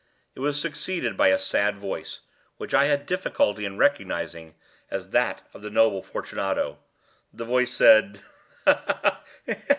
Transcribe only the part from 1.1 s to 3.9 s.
by a sad voice, which I had difficulty in